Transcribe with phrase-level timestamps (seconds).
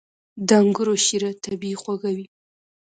[0.47, 2.25] •د انګورو شیره طبیعي خوږه وي.